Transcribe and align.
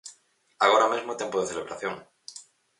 Agora 0.59 0.89
mesmo 0.91 1.11
é 1.13 1.19
tempo 1.21 1.39
de 1.39 1.49
celebración. 1.51 1.95